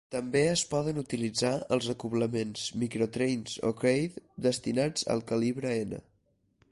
[0.13, 6.01] També es poden utilitzar els acoblaments MicroTrains o Kadee destinats al calibre N.